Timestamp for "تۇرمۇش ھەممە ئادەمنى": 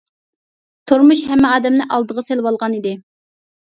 0.93-1.89